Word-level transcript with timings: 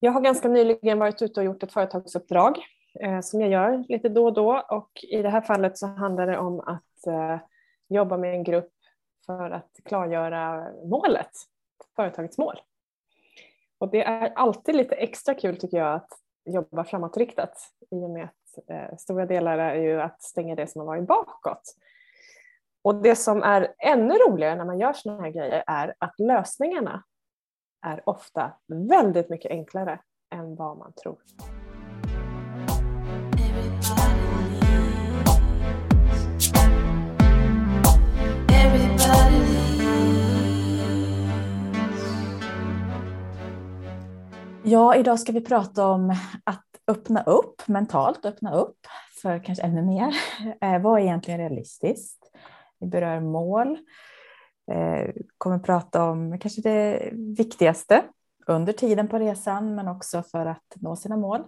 Jag 0.00 0.12
har 0.12 0.20
ganska 0.20 0.48
nyligen 0.48 0.98
varit 0.98 1.22
ute 1.22 1.40
och 1.40 1.46
gjort 1.46 1.62
ett 1.62 1.72
företagsuppdrag 1.72 2.58
eh, 3.00 3.20
som 3.20 3.40
jag 3.40 3.50
gör 3.50 3.84
lite 3.88 4.08
då 4.08 4.24
och 4.24 4.32
då 4.32 4.64
och 4.70 4.90
i 5.02 5.22
det 5.22 5.30
här 5.30 5.40
fallet 5.40 5.78
så 5.78 5.86
handlar 5.86 6.26
det 6.26 6.38
om 6.38 6.60
att 6.60 7.06
eh, 7.06 7.38
jobba 7.88 8.16
med 8.16 8.34
en 8.34 8.44
grupp 8.44 8.72
för 9.26 9.50
att 9.50 9.70
klargöra 9.84 10.68
målet, 10.84 11.30
företagets 11.96 12.38
mål. 12.38 12.60
Och 13.78 13.90
det 13.90 14.02
är 14.02 14.32
alltid 14.34 14.74
lite 14.74 14.94
extra 14.94 15.34
kul 15.34 15.56
tycker 15.56 15.78
jag 15.78 15.94
att 15.94 16.08
jobba 16.44 16.84
framåtriktat 16.84 17.58
i 17.90 18.04
och 18.04 18.10
med 18.10 18.24
att 18.24 18.70
eh, 18.70 18.96
stora 18.96 19.26
delar 19.26 19.58
är 19.58 19.74
ju 19.74 20.00
att 20.00 20.22
stänga 20.22 20.54
det 20.54 20.66
som 20.66 20.80
har 20.80 20.86
varit 20.86 21.06
bakåt. 21.06 21.62
Och 22.82 22.94
det 22.94 23.16
som 23.16 23.42
är 23.42 23.74
ännu 23.78 24.14
roligare 24.14 24.54
när 24.54 24.64
man 24.64 24.78
gör 24.78 24.92
sådana 24.92 25.22
här 25.22 25.30
grejer 25.30 25.64
är 25.66 25.94
att 25.98 26.20
lösningarna 26.20 27.02
är 27.82 28.08
ofta 28.08 28.52
väldigt 28.66 29.30
mycket 29.30 29.50
enklare 29.50 30.00
än 30.34 30.56
vad 30.56 30.78
man 30.78 30.92
tror. 30.92 31.18
Ja, 44.64 44.94
idag 44.96 45.20
ska 45.20 45.32
vi 45.32 45.40
prata 45.40 45.86
om 45.86 46.10
att 46.44 46.64
öppna 46.88 47.22
upp 47.22 47.68
mentalt, 47.68 48.26
öppna 48.26 48.54
upp 48.54 48.78
för 49.22 49.44
kanske 49.44 49.64
ännu 49.64 49.82
mer. 49.82 50.14
Eh, 50.60 50.82
vad 50.82 50.98
är 50.98 51.02
egentligen 51.02 51.40
realistiskt? 51.40 52.30
Vi 52.80 52.86
berör 52.86 53.20
mål, 53.20 53.78
kommer 55.38 55.58
prata 55.58 56.04
om 56.04 56.38
kanske 56.38 56.60
det 56.60 57.10
viktigaste 57.12 58.04
under 58.46 58.72
tiden 58.72 59.08
på 59.08 59.18
resan, 59.18 59.74
men 59.74 59.88
också 59.88 60.22
för 60.22 60.46
att 60.46 60.74
nå 60.76 60.96
sina 60.96 61.16
mål. 61.16 61.40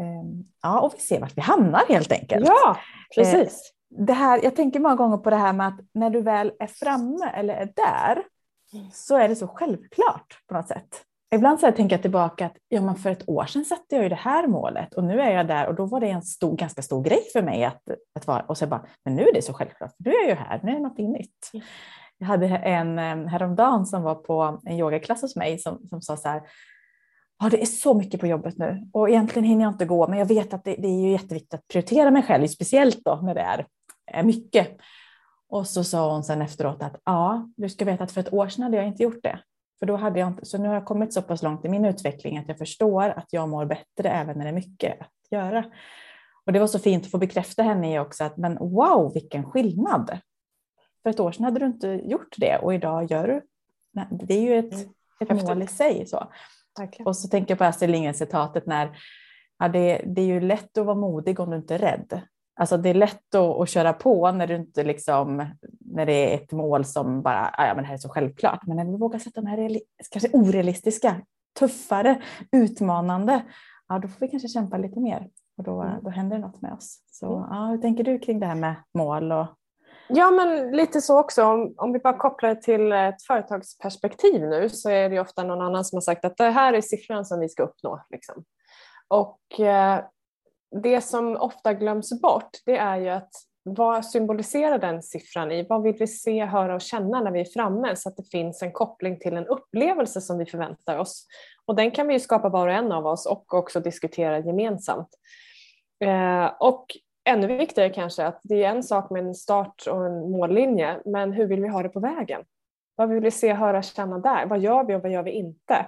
Eh, 0.00 0.40
ja, 0.62 0.80
och 0.80 0.92
vi 0.96 1.00
ser 1.00 1.20
vart 1.20 1.36
vi 1.36 1.40
hamnar 1.40 1.82
helt 1.88 2.12
enkelt. 2.12 2.46
Ja, 2.46 2.76
precis. 3.14 3.72
Det 3.88 4.12
här, 4.12 4.40
jag 4.42 4.56
tänker 4.56 4.80
många 4.80 4.96
gånger 4.96 5.16
på 5.16 5.30
det 5.30 5.36
här 5.36 5.52
med 5.52 5.68
att 5.68 5.80
när 5.94 6.10
du 6.10 6.20
väl 6.20 6.52
är 6.58 6.66
framme 6.66 7.30
eller 7.34 7.54
är 7.54 7.72
där 7.76 8.24
så 8.92 9.16
är 9.16 9.28
det 9.28 9.36
så 9.36 9.46
självklart 9.48 10.38
på 10.48 10.54
något 10.54 10.68
sätt. 10.68 11.04
Ibland 11.34 11.60
så 11.60 11.66
jag 11.66 11.76
tänker 11.76 11.96
jag 11.96 12.02
tillbaka 12.02 12.46
att 12.46 12.56
ja, 12.68 12.80
men 12.80 12.96
för 12.96 13.10
ett 13.10 13.28
år 13.28 13.44
sedan 13.44 13.64
satte 13.64 13.94
jag 13.94 14.02
ju 14.02 14.08
det 14.08 14.14
här 14.14 14.46
målet 14.46 14.94
och 14.94 15.04
nu 15.04 15.20
är 15.20 15.30
jag 15.30 15.46
där 15.46 15.66
och 15.66 15.74
då 15.74 15.86
var 15.86 16.00
det 16.00 16.10
en 16.10 16.22
stor, 16.22 16.56
ganska 16.56 16.82
stor 16.82 17.02
grej 17.02 17.20
för 17.32 17.42
mig 17.42 17.64
att, 17.64 17.82
att 18.14 18.26
vara 18.26 18.42
och 18.42 18.58
så 18.58 18.66
bara, 18.66 18.86
men 19.04 19.14
nu 19.14 19.22
är 19.22 19.32
det 19.34 19.42
så 19.42 19.52
självklart, 19.52 19.94
nu 19.98 20.10
är 20.10 20.20
jag 20.20 20.28
ju 20.28 20.34
här, 20.34 20.60
nu 20.62 20.70
är 20.70 20.74
det 20.74 20.82
någonting 20.82 21.12
nytt. 21.12 21.50
Jag 22.18 22.26
hade 22.26 22.46
en 22.46 22.98
eh, 22.98 23.26
häromdagen 23.26 23.86
som 23.86 24.02
var 24.02 24.14
på 24.14 24.60
en 24.64 24.78
yogaklass 24.78 25.22
hos 25.22 25.36
mig 25.36 25.58
som, 25.58 25.86
som 25.88 26.02
sa 26.02 26.16
så 26.16 26.28
här, 26.28 26.42
ja, 27.38 27.48
det 27.48 27.62
är 27.62 27.66
så 27.66 27.94
mycket 27.94 28.20
på 28.20 28.26
jobbet 28.26 28.58
nu 28.58 28.88
och 28.92 29.10
egentligen 29.10 29.48
hinner 29.48 29.64
jag 29.64 29.72
inte 29.72 29.84
gå, 29.84 30.08
men 30.08 30.18
jag 30.18 30.26
vet 30.26 30.54
att 30.54 30.64
det, 30.64 30.74
det 30.74 30.88
är 30.88 31.00
ju 31.00 31.10
jätteviktigt 31.10 31.54
att 31.54 31.68
prioritera 31.68 32.10
mig 32.10 32.22
själv, 32.22 32.46
speciellt 32.46 33.04
då 33.04 33.20
när 33.22 33.34
det 33.34 33.40
är, 33.40 33.66
är 34.06 34.22
mycket. 34.22 34.76
Och 35.48 35.66
så 35.66 35.84
sa 35.84 36.12
hon 36.12 36.24
sen 36.24 36.42
efteråt 36.42 36.82
att 36.82 36.96
ja, 37.04 37.48
du 37.56 37.68
ska 37.68 37.84
veta 37.84 38.04
att 38.04 38.12
för 38.12 38.20
ett 38.20 38.32
år 38.32 38.48
sedan 38.48 38.62
hade 38.64 38.76
jag 38.76 38.86
inte 38.86 39.02
gjort 39.02 39.22
det. 39.22 39.38
För 39.78 39.86
då 39.86 39.96
hade 39.96 40.20
jag 40.20 40.28
inte, 40.28 40.44
så 40.44 40.58
nu 40.58 40.68
har 40.68 40.74
jag 40.74 40.84
kommit 40.84 41.12
så 41.12 41.22
pass 41.22 41.42
långt 41.42 41.64
i 41.64 41.68
min 41.68 41.84
utveckling 41.84 42.38
att 42.38 42.48
jag 42.48 42.58
förstår 42.58 43.02
att 43.02 43.26
jag 43.30 43.48
mår 43.48 43.64
bättre 43.64 44.08
även 44.08 44.38
när 44.38 44.44
det 44.44 44.50
är 44.50 44.54
mycket 44.54 45.00
att 45.00 45.10
göra. 45.30 45.64
Och 46.46 46.52
det 46.52 46.58
var 46.58 46.66
så 46.66 46.78
fint 46.78 47.04
att 47.04 47.10
få 47.10 47.18
bekräfta 47.18 47.62
henne 47.62 47.94
i 47.94 47.98
också 47.98 48.24
att 48.24 48.36
men 48.36 48.58
wow 48.58 49.12
vilken 49.14 49.44
skillnad. 49.44 50.18
För 51.04 51.10
ett 51.10 51.20
år 51.20 51.32
sedan 51.32 51.44
hade 51.44 51.60
du 51.60 51.66
inte 51.66 51.88
gjort 51.88 52.34
det 52.36 52.58
och 52.58 52.74
idag 52.74 53.10
gör 53.10 53.28
du. 53.28 53.42
Det 54.26 54.34
är 54.34 54.40
ju 54.40 54.58
ett, 54.58 54.72
mm. 54.72 55.38
ett 55.38 55.46
mål 55.46 55.62
i 55.62 55.66
sig. 55.66 56.06
Så. 56.06 56.28
Och 57.04 57.16
så 57.16 57.28
tänker 57.28 57.52
jag 57.52 57.58
på 57.58 57.64
Astrid 57.64 57.90
Lindgren-citatet 57.90 58.66
när 58.66 58.98
ja, 59.58 59.68
det, 59.68 60.02
det 60.06 60.22
är 60.22 60.26
ju 60.26 60.40
lätt 60.40 60.78
att 60.78 60.86
vara 60.86 60.96
modig 60.96 61.40
om 61.40 61.50
du 61.50 61.56
inte 61.56 61.74
är 61.74 61.78
rädd. 61.78 62.20
Alltså 62.56 62.76
det 62.76 62.88
är 62.88 62.94
lätt 62.94 63.34
att, 63.34 63.60
att, 63.60 63.68
köra 63.68 63.92
på 63.92 64.32
när, 64.32 64.46
du 64.46 64.56
inte 64.56 64.84
liksom, 64.84 65.46
när 65.80 66.06
det 66.06 66.32
är 66.32 66.34
ett 66.34 66.52
mål 66.52 66.84
som 66.84 67.22
bara, 67.22 67.50
ah, 67.52 67.66
ja 67.66 67.74
men 67.74 67.82
det 67.82 67.88
här 67.88 67.94
är 67.94 67.98
så 67.98 68.08
självklart. 68.08 68.66
Men 68.66 68.76
när 68.76 68.84
vi 68.84 68.96
vågar 68.96 69.18
sätta 69.18 69.40
de 69.40 69.46
här 69.46 69.80
kanske 70.10 70.28
orealistiska, 70.32 71.20
tuffare, 71.58 72.22
utmanande, 72.52 73.42
ja 73.88 73.98
då 73.98 74.08
får 74.08 74.20
vi 74.20 74.28
kanske 74.28 74.48
kämpa 74.48 74.76
lite 74.76 75.00
mer. 75.00 75.28
Och 75.56 75.64
då, 75.64 75.82
mm. 75.82 76.04
då 76.04 76.10
händer 76.10 76.36
det 76.36 76.42
något 76.42 76.62
med 76.62 76.72
oss. 76.72 76.98
Så 77.10 77.36
mm. 77.36 77.48
ja, 77.50 77.66
hur 77.66 77.78
tänker 77.78 78.04
du 78.04 78.18
kring 78.18 78.40
det 78.40 78.46
här 78.46 78.54
med 78.54 78.74
mål? 78.94 79.32
Och... 79.32 79.46
Ja 80.08 80.30
men 80.30 80.70
lite 80.70 81.00
så 81.00 81.20
också, 81.20 81.44
om, 81.44 81.74
om 81.76 81.92
vi 81.92 81.98
bara 81.98 82.18
kopplar 82.18 82.48
det 82.48 82.62
till 82.62 82.92
ett 82.92 83.22
företagsperspektiv 83.22 84.40
nu 84.40 84.68
så 84.68 84.90
är 84.90 85.10
det 85.10 85.20
ofta 85.20 85.42
någon 85.42 85.60
annan 85.60 85.84
som 85.84 85.96
har 85.96 86.00
sagt 86.00 86.24
att 86.24 86.36
det 86.36 86.50
här 86.50 86.72
är 86.72 86.80
siffran 86.80 87.24
som 87.24 87.40
vi 87.40 87.48
ska 87.48 87.62
uppnå. 87.62 88.04
Liksom. 88.10 88.44
Och 89.08 89.60
eh, 89.60 90.04
det 90.82 91.00
som 91.00 91.36
ofta 91.36 91.74
glöms 91.74 92.20
bort 92.20 92.50
det 92.66 92.76
är 92.76 92.96
ju 92.96 93.08
att 93.08 93.30
vad 93.62 94.06
symboliserar 94.06 94.78
den 94.78 95.02
siffran 95.02 95.52
i? 95.52 95.66
Vad 95.68 95.82
vill 95.82 95.96
vi 95.98 96.06
se, 96.06 96.44
höra 96.44 96.74
och 96.74 96.80
känna 96.80 97.20
när 97.20 97.30
vi 97.30 97.40
är 97.40 97.44
framme 97.44 97.96
så 97.96 98.08
att 98.08 98.16
det 98.16 98.30
finns 98.30 98.62
en 98.62 98.72
koppling 98.72 99.18
till 99.18 99.36
en 99.36 99.46
upplevelse 99.46 100.20
som 100.20 100.38
vi 100.38 100.46
förväntar 100.46 100.98
oss. 100.98 101.26
Och 101.66 101.74
den 101.74 101.90
kan 101.90 102.06
vi 102.06 102.14
ju 102.14 102.20
skapa 102.20 102.48
var 102.48 102.68
och 102.68 102.74
en 102.74 102.92
av 102.92 103.06
oss 103.06 103.26
och 103.26 103.54
också 103.54 103.80
diskutera 103.80 104.38
gemensamt. 104.38 105.08
Eh, 106.04 106.52
och 106.60 106.86
ännu 107.24 107.46
viktigare 107.46 107.90
kanske 107.90 108.26
att 108.26 108.40
det 108.42 108.64
är 108.64 108.70
en 108.70 108.82
sak 108.82 109.10
med 109.10 109.24
en 109.24 109.34
start 109.34 109.86
och 109.90 110.06
en 110.06 110.30
mållinje 110.30 111.00
men 111.04 111.32
hur 111.32 111.46
vill 111.46 111.60
vi 111.60 111.68
ha 111.68 111.82
det 111.82 111.88
på 111.88 112.00
vägen? 112.00 112.42
Vad 112.96 113.08
vill 113.08 113.20
vi 113.20 113.30
se, 113.30 113.52
höra, 113.52 113.82
känna 113.82 114.18
där? 114.18 114.46
Vad 114.46 114.58
gör 114.58 114.84
vi 114.84 114.94
och 114.94 115.02
vad 115.02 115.12
gör 115.12 115.22
vi 115.22 115.30
inte? 115.30 115.86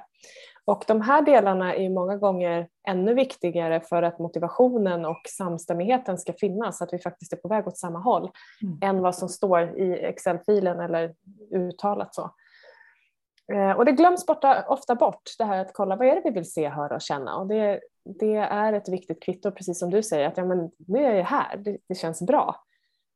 Och 0.64 0.84
de 0.86 1.00
här 1.00 1.22
delarna 1.22 1.74
är 1.74 1.90
många 1.90 2.16
gånger 2.16 2.68
ännu 2.88 3.14
viktigare 3.14 3.80
för 3.80 4.02
att 4.02 4.18
motivationen 4.18 5.04
och 5.04 5.20
samstämmigheten 5.28 6.18
ska 6.18 6.32
finnas, 6.32 6.82
att 6.82 6.92
vi 6.92 6.98
faktiskt 6.98 7.32
är 7.32 7.36
på 7.36 7.48
väg 7.48 7.68
åt 7.68 7.78
samma 7.78 7.98
håll, 7.98 8.30
mm. 8.62 8.78
än 8.82 9.02
vad 9.02 9.14
som 9.14 9.28
står 9.28 9.78
i 9.78 10.04
Excel-filen 10.04 10.80
eller 10.80 11.14
uttalat 11.54 12.14
så. 12.14 12.30
Eh, 13.52 13.70
och 13.70 13.84
det 13.84 13.92
glöms 13.92 14.26
borta, 14.26 14.64
ofta 14.68 14.94
bort, 14.94 15.22
det 15.38 15.44
här 15.44 15.60
att 15.60 15.72
kolla 15.72 15.96
vad 15.96 16.08
är 16.08 16.14
det 16.14 16.22
vi 16.24 16.30
vill 16.30 16.52
se, 16.52 16.68
höra 16.68 16.94
och 16.94 17.00
känna. 17.00 17.36
Och 17.36 17.46
det, 17.46 17.80
det 18.06 18.36
är 18.36 18.72
ett 18.72 18.88
viktigt 18.88 19.22
kvitto, 19.22 19.50
precis 19.50 19.78
som 19.78 19.90
du 19.90 20.02
säger, 20.02 20.28
att 20.28 20.36
ja, 20.36 20.44
men 20.44 20.70
nu 20.76 21.04
är 21.04 21.14
jag 21.14 21.24
här, 21.24 21.56
det, 21.56 21.78
det 21.88 21.94
känns 21.94 22.22
bra. 22.22 22.64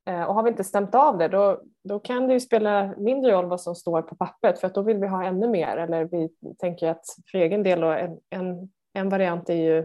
Eh, 0.06 0.22
och 0.22 0.34
har 0.34 0.42
vi 0.42 0.50
inte 0.50 0.64
stämt 0.64 0.94
av 0.94 1.18
det 1.18 1.28
då, 1.28 1.62
då 1.84 1.98
kan 1.98 2.26
det 2.26 2.32
ju 2.32 2.40
spela 2.40 2.94
mindre 2.96 3.32
roll 3.32 3.46
vad 3.46 3.60
som 3.60 3.74
står 3.74 4.02
på 4.02 4.14
pappret 4.14 4.60
för 4.60 4.66
att 4.66 4.74
då 4.74 4.82
vill 4.82 4.98
vi 4.98 5.06
ha 5.06 5.24
ännu 5.24 5.48
mer. 5.48 5.76
Eller 5.76 6.04
vi 6.04 6.28
tänker 6.58 6.88
att 6.88 7.04
för 7.30 7.38
egen 7.38 7.62
del 7.62 7.82
en, 7.82 8.18
en, 8.30 8.70
en 8.92 9.08
variant 9.08 9.50
är 9.50 9.54
ju 9.54 9.78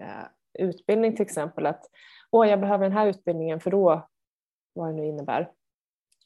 eh, 0.00 0.24
utbildning 0.58 1.16
till 1.16 1.26
exempel. 1.26 1.66
Att 1.66 1.84
Åh, 2.30 2.48
jag 2.48 2.60
behöver 2.60 2.84
den 2.84 2.96
här 2.96 3.06
utbildningen 3.06 3.60
för 3.60 3.70
då, 3.70 4.08
vad 4.74 4.88
det 4.88 4.92
nu 4.92 5.06
innebär. 5.06 5.50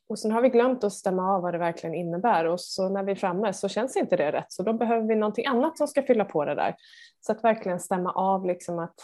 Och 0.09 0.19
sen 0.19 0.31
har 0.31 0.43
vi 0.43 0.49
glömt 0.49 0.85
att 0.85 0.93
stämma 0.93 1.35
av 1.35 1.43
vad 1.43 1.55
det 1.55 1.59
verkligen 1.59 1.95
innebär 1.95 2.45
och 2.45 2.61
så 2.61 2.89
när 2.89 3.03
vi 3.03 3.13
är 3.13 3.17
framme 3.17 3.53
så 3.53 3.69
känns 3.69 3.97
inte 3.97 4.17
det 4.17 4.33
rätt 4.33 4.53
så 4.53 4.63
då 4.63 4.73
behöver 4.73 5.09
vi 5.09 5.17
någonting 5.17 5.47
annat 5.47 5.79
som 5.79 5.89
ska 5.89 6.03
fylla 6.03 6.25
på 6.25 6.45
det 6.45 6.55
där. 6.55 6.75
Så 7.21 7.33
att 7.33 7.45
verkligen 7.45 7.81
stämma 7.81 8.13
av 8.13 8.47
liksom 8.47 8.79
att 8.79 8.95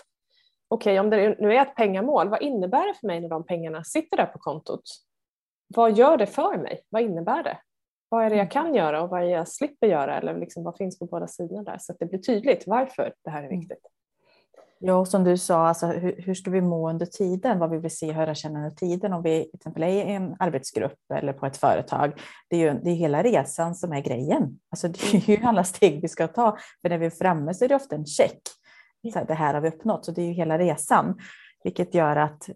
okej, 0.69 0.93
okay, 0.93 1.01
om 1.01 1.11
det 1.11 1.37
nu 1.39 1.55
är 1.55 1.63
ett 1.63 1.75
pengamål, 1.75 2.29
vad 2.29 2.43
innebär 2.43 2.87
det 2.87 2.95
för 2.95 3.07
mig 3.07 3.21
när 3.21 3.29
de 3.29 3.47
pengarna 3.47 3.85
sitter 3.85 4.17
där 4.17 4.27
på 4.27 4.39
kontot? 4.39 4.83
Vad 5.75 5.99
gör 5.99 6.17
det 6.17 6.27
för 6.27 6.57
mig? 6.57 6.81
Vad 6.89 7.03
innebär 7.03 7.43
det? 7.43 7.59
Vad 8.09 8.25
är 8.25 8.31
det 8.31 8.37
jag 8.37 8.57
mm. 8.57 8.65
kan 8.65 8.75
göra 8.75 9.03
och 9.03 9.11
vad 9.11 9.21
är 9.21 9.25
det 9.25 9.31
jag 9.31 9.49
slipper 9.49 9.87
göra? 9.87 10.19
Eller 10.19 10.39
liksom, 10.39 10.65
vad 10.65 10.77
finns 10.77 10.99
på 10.99 11.07
båda 11.07 11.27
sidorna 11.27 11.63
där? 11.63 11.79
Så 11.81 11.93
att 11.93 11.99
det 11.99 12.07
blir 12.07 12.19
tydligt 12.19 12.67
varför 12.67 13.15
det 13.25 13.31
här 13.31 13.43
är 13.43 13.47
mm. 13.47 13.59
viktigt. 13.59 13.87
Ja, 14.85 15.05
som 15.05 15.25
du 15.25 15.37
sa, 15.39 15.69
alltså, 15.69 15.87
hur, 15.87 16.15
hur 16.19 16.35
ska 16.35 16.51
vi 16.51 16.61
må 16.61 16.91
under 16.91 17.07
tiden? 17.07 17.59
Vad 17.59 17.71
vill 17.71 17.81
vi 17.81 17.91
se, 17.91 18.13
höra, 18.13 18.35
känna 18.35 18.59
under 18.59 18.77
tiden? 18.77 19.13
Om 19.13 19.23
vi 19.23 19.43
till 19.43 19.55
exempel 19.55 19.83
är 19.83 19.89
i 19.89 20.13
en 20.13 20.37
arbetsgrupp 20.39 20.99
eller 21.15 21.33
på 21.33 21.47
ett 21.47 21.57
företag. 21.57 22.21
Det 22.51 22.57
är 22.57 22.61
ju 22.61 22.81
det 22.81 22.91
är 22.91 22.95
hela 22.95 23.23
resan 23.23 23.75
som 23.75 23.93
är 23.93 24.01
grejen. 24.01 24.59
Alltså, 24.71 24.89
det 24.89 25.15
är 25.15 25.31
ju 25.31 25.45
alla 25.45 25.65
steg 25.65 26.03
vi 26.03 26.09
ska 26.09 26.29
ta. 26.29 26.57
För 26.83 26.89
när 26.89 26.99
vi 26.99 27.07
är 27.07 27.11
framme 27.11 27.55
så 27.55 27.65
är 27.65 27.69
det 27.69 27.75
ofta 27.75 27.95
en 27.95 28.07
check 28.07 28.41
så 29.11 29.19
här, 29.19 29.27
det 29.27 29.35
här 29.35 29.55
har 29.55 29.61
vi 29.61 29.69
uppnått. 29.69 30.05
Så 30.05 30.13
det 30.13 30.23
är 30.23 30.27
ju 30.27 30.33
hela 30.33 30.59
resan, 30.59 31.21
vilket 31.65 31.95
gör 31.95 32.17
att 32.17 32.49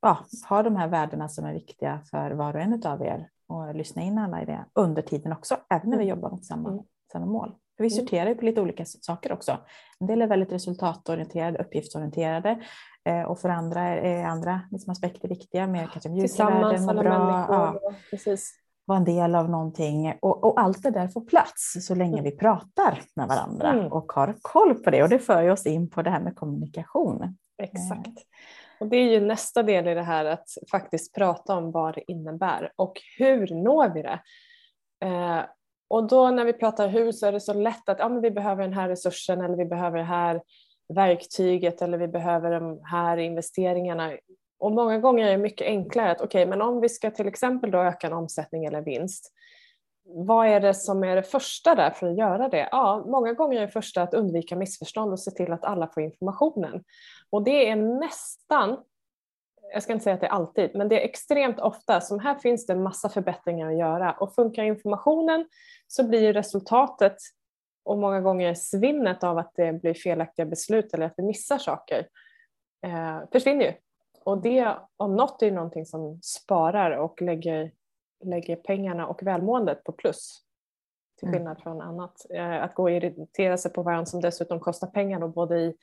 ja, 0.00 0.18
ha 0.48 0.62
de 0.62 0.76
här 0.76 0.88
värdena 0.88 1.28
som 1.28 1.44
är 1.44 1.52
viktiga 1.52 2.00
för 2.10 2.30
var 2.30 2.54
och 2.54 2.60
en 2.60 2.82
av 2.86 3.02
er 3.02 3.28
och 3.48 3.74
lyssna 3.74 4.02
in 4.02 4.18
alla 4.18 4.42
i 4.42 4.44
det 4.44 4.64
under 4.74 5.02
tiden 5.02 5.32
också, 5.32 5.56
även 5.70 5.90
när 5.90 5.98
vi 5.98 6.04
mm. 6.04 6.16
jobbar 6.16 6.30
mot 6.30 6.44
samma, 6.44 6.68
mm. 6.70 6.84
samma 7.12 7.26
mål. 7.26 7.54
Vi 7.76 7.84
mm. 7.84 7.90
sorterar 7.90 8.28
ju 8.28 8.34
på 8.34 8.44
lite 8.44 8.60
olika 8.60 8.84
saker 8.84 9.32
också. 9.32 9.58
En 10.00 10.06
del 10.06 10.22
är 10.22 10.26
väldigt 10.26 10.52
resultatorienterade, 10.52 11.58
uppgiftsorienterade 11.58 12.62
eh, 13.04 13.22
och 13.22 13.40
för 13.40 13.48
andra 13.48 13.82
är 13.82 14.24
andra 14.24 14.60
liksom 14.70 14.90
aspekter 14.90 15.28
viktiga, 15.28 15.66
mer 15.66 15.88
kanske 15.92 16.08
mjuka 16.08 16.44
värden, 16.44 16.86
bra. 16.86 17.18
Människor, 17.18 17.80
ja. 17.82 17.92
Precis 18.10 18.64
vara 18.86 18.98
en 18.98 19.04
del 19.04 19.34
av 19.34 19.50
någonting 19.50 20.14
och, 20.22 20.44
och, 20.44 20.60
allt 20.60 20.82
det 20.82 20.90
där 20.90 21.08
får 21.08 21.20
plats 21.20 21.76
så 21.80 21.94
länge 21.94 22.18
mm. 22.18 22.24
vi 22.24 22.30
pratar 22.30 23.02
med 23.16 23.28
varandra 23.28 23.72
mm. 23.72 23.92
och 23.92 24.12
har 24.12 24.34
koll 24.42 24.74
på 24.74 24.90
det 24.90 25.02
och 25.02 25.08
det 25.08 25.18
för 25.18 25.50
oss 25.50 25.66
in 25.66 25.90
på 25.90 26.02
det 26.02 26.10
här 26.10 26.20
med 26.20 26.36
kommunikation. 26.36 27.36
Exakt. 27.62 28.18
Och 28.80 28.86
det 28.86 28.96
är 28.96 29.10
ju 29.10 29.20
nästa 29.20 29.62
del 29.62 29.88
i 29.88 29.94
det 29.94 30.02
här 30.02 30.24
att 30.24 30.48
faktiskt 30.70 31.14
prata 31.14 31.56
om 31.56 31.70
vad 31.70 31.94
det 31.94 32.12
innebär 32.12 32.72
och 32.76 33.00
hur 33.18 33.54
når 33.64 33.94
vi 33.94 34.02
det? 34.02 34.20
Och 35.88 36.08
då 36.08 36.30
när 36.30 36.44
vi 36.44 36.52
pratar 36.52 36.88
hur 36.88 37.12
så 37.12 37.26
är 37.26 37.32
det 37.32 37.40
så 37.40 37.52
lätt 37.52 37.88
att 37.88 37.98
ja, 37.98 38.08
men 38.08 38.20
vi 38.20 38.30
behöver 38.30 38.62
den 38.62 38.72
här 38.72 38.88
resursen 38.88 39.40
eller 39.40 39.56
vi 39.56 39.64
behöver 39.64 39.98
det 39.98 40.04
här 40.04 40.42
verktyget 40.94 41.82
eller 41.82 41.98
vi 41.98 42.08
behöver 42.08 42.60
de 42.60 42.80
här 42.84 43.16
investeringarna. 43.16 44.12
Och 44.58 44.72
många 44.72 44.98
gånger 44.98 45.26
är 45.26 45.30
det 45.30 45.38
mycket 45.38 45.66
enklare 45.66 46.10
att 46.10 46.20
okej, 46.20 46.26
okay, 46.42 46.46
men 46.46 46.62
om 46.62 46.80
vi 46.80 46.88
ska 46.88 47.10
till 47.10 47.28
exempel 47.28 47.70
då 47.70 47.78
öka 47.78 48.06
en 48.06 48.12
omsättning 48.12 48.64
eller 48.64 48.80
vinst, 48.80 49.32
vad 50.04 50.46
är 50.46 50.60
det 50.60 50.74
som 50.74 51.04
är 51.04 51.16
det 51.16 51.22
första 51.22 51.74
där 51.74 51.90
för 51.90 52.10
att 52.10 52.18
göra 52.18 52.48
det? 52.48 52.68
Ja, 52.72 53.04
många 53.06 53.32
gånger 53.32 53.56
är 53.56 53.66
det 53.66 53.72
första 53.72 54.02
att 54.02 54.14
undvika 54.14 54.56
missförstånd 54.56 55.12
och 55.12 55.20
se 55.20 55.30
till 55.30 55.52
att 55.52 55.64
alla 55.64 55.88
får 55.88 56.02
informationen. 56.02 56.84
Och 57.30 57.44
det 57.44 57.68
är 57.68 57.76
nästan, 57.76 58.78
jag 59.72 59.82
ska 59.82 59.92
inte 59.92 60.02
säga 60.02 60.14
att 60.14 60.20
det 60.20 60.26
är 60.26 60.30
alltid, 60.30 60.70
men 60.74 60.88
det 60.88 61.00
är 61.00 61.04
extremt 61.04 61.60
ofta 61.60 62.00
som 62.00 62.18
här 62.18 62.34
finns 62.34 62.66
det 62.66 62.74
massa 62.74 63.08
förbättringar 63.08 63.70
att 63.70 63.78
göra 63.78 64.12
och 64.12 64.34
funkar 64.34 64.62
informationen 64.62 65.48
så 65.86 66.08
blir 66.08 66.32
resultatet 66.32 67.16
och 67.84 67.98
många 67.98 68.20
gånger 68.20 68.54
svinnet 68.54 69.24
av 69.24 69.38
att 69.38 69.52
det 69.54 69.72
blir 69.72 69.94
felaktiga 69.94 70.46
beslut 70.46 70.94
eller 70.94 71.06
att 71.06 71.14
vi 71.16 71.22
missar 71.22 71.58
saker 71.58 72.08
eh, 72.86 73.20
försvinner 73.32 73.64
ju. 73.64 73.72
Och 74.24 74.42
det 74.42 74.76
om 74.96 75.16
något 75.16 75.42
är 75.42 75.50
någonting 75.50 75.86
som 75.86 76.20
sparar 76.22 76.90
och 76.90 77.22
lägger, 77.22 77.72
lägger 78.24 78.56
pengarna 78.56 79.06
och 79.06 79.22
välmåendet 79.22 79.84
på 79.84 79.92
plus. 79.92 80.40
Till 81.18 81.28
mm. 81.28 81.38
skillnad 81.38 81.62
från 81.62 81.80
annat. 81.80 82.26
Eh, 82.30 82.62
att 82.62 82.74
gå 82.74 82.82
och 82.82 82.90
irritera 82.90 83.56
sig 83.56 83.72
på 83.72 83.82
varandra 83.82 84.06
som 84.06 84.20
dessutom 84.20 84.60
kostar 84.60 84.86
pengar 84.86 85.20
då, 85.20 85.28
både 85.28 85.60
i 85.60 85.76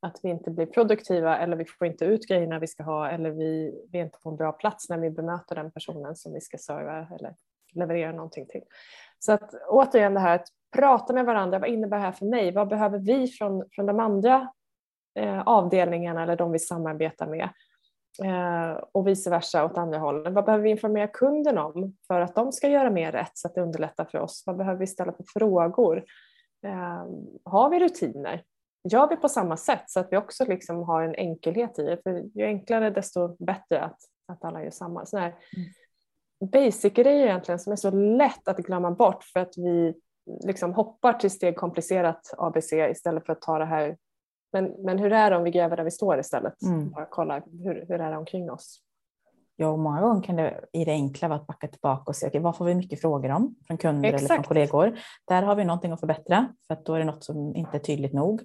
att 0.00 0.20
vi 0.22 0.28
inte 0.28 0.50
blir 0.50 0.66
produktiva 0.66 1.38
eller 1.38 1.56
vi 1.56 1.64
får 1.64 1.86
inte 1.86 2.04
ut 2.04 2.28
grejerna 2.28 2.58
vi 2.58 2.66
ska 2.66 2.82
ha 2.82 3.10
eller 3.10 3.30
vi, 3.30 3.82
vi 3.92 3.98
inte 3.98 4.18
på 4.18 4.28
en 4.30 4.36
bra 4.36 4.52
plats 4.52 4.88
när 4.88 4.98
vi 4.98 5.10
bemöter 5.10 5.54
den 5.54 5.70
personen 5.70 6.16
som 6.16 6.32
vi 6.32 6.40
ska 6.40 6.58
serva 6.58 7.06
eller 7.18 7.34
leverera 7.72 8.12
någonting 8.12 8.46
till. 8.46 8.62
Så 9.18 9.32
att 9.32 9.54
återigen 9.68 10.14
det 10.14 10.20
här 10.20 10.34
att 10.34 10.48
prata 10.76 11.12
med 11.12 11.24
varandra, 11.24 11.58
vad 11.58 11.68
innebär 11.68 11.96
det 11.96 12.02
här 12.02 12.12
för 12.12 12.26
mig? 12.26 12.52
Vad 12.52 12.68
behöver 12.68 12.98
vi 12.98 13.26
från, 13.26 13.64
från 13.70 13.86
de 13.86 14.00
andra 14.00 14.48
eh, 15.14 15.40
avdelningarna 15.40 16.22
eller 16.22 16.36
de 16.36 16.52
vi 16.52 16.58
samarbetar 16.58 17.26
med? 17.26 17.48
Eh, 18.24 18.82
och 18.92 19.08
vice 19.08 19.30
versa 19.30 19.64
åt 19.64 19.78
andra 19.78 19.98
hållet. 19.98 20.32
Vad 20.32 20.44
behöver 20.44 20.64
vi 20.64 20.70
informera 20.70 21.06
kunden 21.06 21.58
om 21.58 21.96
för 22.06 22.20
att 22.20 22.34
de 22.34 22.52
ska 22.52 22.68
göra 22.68 22.90
mer 22.90 23.12
rätt 23.12 23.32
så 23.34 23.48
att 23.48 23.54
det 23.54 23.60
underlättar 23.60 24.04
för 24.04 24.18
oss? 24.18 24.42
Vad 24.46 24.56
behöver 24.56 24.80
vi 24.80 24.86
ställa 24.86 25.12
för 25.12 25.24
frågor? 25.32 26.04
Eh, 26.66 27.04
har 27.44 27.70
vi 27.70 27.80
rutiner? 27.80 28.42
Gör 28.84 29.08
vi 29.08 29.16
på 29.16 29.28
samma 29.28 29.56
sätt 29.56 29.82
så 29.86 30.00
att 30.00 30.08
vi 30.10 30.16
också 30.16 30.44
liksom 30.44 30.82
har 30.82 31.02
en 31.02 31.14
enkelhet 31.14 31.78
i 31.78 31.82
det? 31.82 32.02
För 32.02 32.38
ju 32.38 32.44
enklare 32.44 32.90
desto 32.90 33.36
bättre 33.44 33.80
att, 33.80 33.98
att 34.32 34.44
alla 34.44 34.64
gör 34.64 34.70
samma. 34.70 35.06
Så 35.06 35.18
här, 35.18 35.28
mm 35.56 35.68
basic-grejer 36.40 37.26
egentligen 37.26 37.58
som 37.58 37.72
är 37.72 37.76
så 37.76 37.90
lätt 37.90 38.48
att 38.48 38.56
glömma 38.56 38.90
bort 38.90 39.24
för 39.24 39.40
att 39.40 39.58
vi 39.58 39.94
liksom 40.44 40.74
hoppar 40.74 41.12
till 41.12 41.30
steg 41.30 41.56
komplicerat 41.56 42.34
ABC 42.38 42.72
istället 42.72 43.26
för 43.26 43.32
att 43.32 43.42
ta 43.42 43.58
det 43.58 43.64
här. 43.64 43.96
Men, 44.52 44.64
men 44.64 44.98
hur 44.98 45.12
är 45.12 45.30
det 45.30 45.36
om 45.36 45.44
vi 45.44 45.50
gräver 45.50 45.76
där 45.76 45.84
vi 45.84 45.90
står 45.90 46.18
istället? 46.18 46.62
Mm. 46.62 46.90
Bara 46.90 47.06
kolla 47.10 47.42
hur, 47.64 47.84
hur 47.88 48.00
är 48.00 48.10
det 48.10 48.16
omkring 48.16 48.50
oss? 48.50 48.80
Ja, 49.60 49.68
och 49.68 49.78
många 49.78 50.00
gånger 50.00 50.22
kan 50.22 50.36
det 50.36 50.60
i 50.72 50.84
det 50.84 50.92
enkla 50.92 51.28
vara 51.28 51.38
att 51.38 51.46
backa 51.46 51.68
tillbaka 51.68 52.02
och 52.06 52.16
se 52.16 52.26
okay, 52.26 52.40
vad 52.40 52.56
får 52.56 52.64
vi 52.64 52.74
mycket 52.74 53.00
frågor 53.00 53.30
om 53.30 53.54
från 53.66 53.76
kunder 53.76 54.08
Exakt. 54.08 54.30
eller 54.30 54.34
från 54.34 54.44
kollegor. 54.44 54.98
Där 55.28 55.42
har 55.42 55.54
vi 55.54 55.64
någonting 55.64 55.92
att 55.92 56.00
förbättra 56.00 56.48
för 56.66 56.74
att 56.74 56.84
då 56.84 56.94
är 56.94 56.98
det 56.98 57.04
något 57.04 57.24
som 57.24 57.56
inte 57.56 57.76
är 57.76 57.80
tydligt 57.80 58.12
nog. 58.12 58.42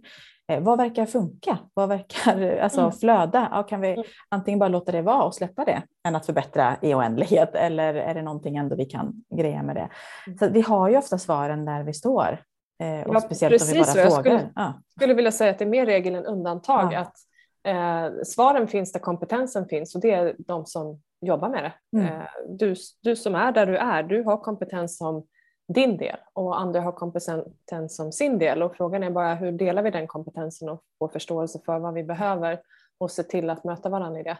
Eh, 0.52 0.60
vad 0.60 0.78
verkar 0.78 1.06
funka? 1.06 1.58
Vad 1.74 1.90
verkar 1.90 2.58
alltså, 2.62 2.82
mm. 2.82 2.92
flöda? 2.92 3.48
Ja, 3.52 3.64
kan 3.64 3.82
vi 3.82 3.92
mm. 3.92 4.04
antingen 4.30 4.60
bara 4.60 4.70
låta 4.70 4.92
det 4.92 5.02
vara 5.02 5.24
och 5.24 5.36
släppa 5.36 5.66
det 5.66 5.82
än 6.08 6.16
att 6.16 6.26
förbättra 6.26 6.78
i 6.82 6.94
oändlighet 6.94 7.50
eller 7.56 7.94
är 7.94 8.14
det 8.14 8.22
någonting 8.22 8.58
ändå 8.58 8.76
vi 8.76 8.86
kan 8.86 9.24
greja 9.36 9.64
med 9.64 9.76
det? 9.76 9.90
Mm. 10.28 10.38
Så 10.38 10.50
vi 10.50 10.62
har 10.62 10.90
ju 10.90 10.98
ofta 10.98 11.18
svaren 11.18 11.66
där 11.66 11.84
vi 11.84 11.94
står. 11.94 12.42
Eh, 12.84 13.08
och 13.08 13.16
ja, 13.16 13.20
speciellt 13.20 13.54
precis, 13.54 13.72
om 13.72 13.78
vi 13.78 13.94
bara 13.94 14.04
jag 14.04 14.14
frågar. 14.14 14.38
Skulle, 14.38 14.52
ja. 14.56 14.74
skulle 14.96 15.14
vilja 15.14 15.32
säga 15.32 15.52
att 15.52 15.60
det 15.60 15.66
är 15.66 15.70
mer 15.70 15.86
regel 15.86 16.16
än 16.16 16.26
undantag. 16.26 16.94
Ja. 16.94 17.00
Att, 17.00 17.16
eh, 17.64 18.12
svaren 18.26 18.68
finns 18.68 18.92
där 18.92 19.00
kompetensen 19.00 19.68
finns 19.68 19.96
och 19.96 20.02
det 20.02 20.12
är 20.12 20.36
de 20.38 20.66
som 20.66 21.02
jobbar 21.22 21.50
med 21.50 21.64
det. 21.64 22.00
Mm. 22.00 22.14
Eh, 22.14 22.28
du, 22.48 22.76
du 23.02 23.16
som 23.16 23.36
är 23.36 23.52
där 23.52 23.66
du 23.66 23.78
är, 23.78 24.04
du 24.04 24.24
har 24.24 24.38
kompetens 24.38 24.98
som 24.98 25.28
din 25.68 25.98
del 25.98 26.18
och 26.34 26.60
andra 26.60 26.82
har 26.82 26.92
kompetens 26.92 27.96
som 27.96 28.12
sin 28.12 28.40
del 28.40 28.64
och 28.64 28.76
frågan 28.76 29.04
är 29.04 29.10
bara 29.10 29.36
hur 29.36 29.52
delar 29.52 29.84
vi 29.84 29.92
den 29.92 30.08
kompetensen 30.08 30.70
och 30.70 30.84
får 31.00 31.08
förståelse 31.08 31.60
för 31.66 31.80
vad 31.80 31.94
vi 31.94 32.04
behöver 32.04 32.62
och 32.98 33.12
se 33.12 33.24
till 33.24 33.50
att 33.50 33.64
möta 33.64 33.90
varandra 33.90 34.20
i 34.20 34.24
det. 34.24 34.38